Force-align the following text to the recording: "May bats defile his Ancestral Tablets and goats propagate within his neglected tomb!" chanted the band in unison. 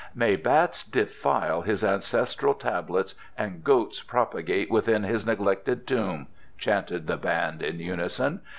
"May 0.15 0.35
bats 0.35 0.83
defile 0.83 1.61
his 1.61 1.83
Ancestral 1.83 2.55
Tablets 2.55 3.13
and 3.37 3.63
goats 3.63 4.01
propagate 4.01 4.71
within 4.71 5.03
his 5.03 5.27
neglected 5.27 5.85
tomb!" 5.85 6.25
chanted 6.57 7.05
the 7.05 7.17
band 7.17 7.61
in 7.61 7.79
unison. 7.79 8.41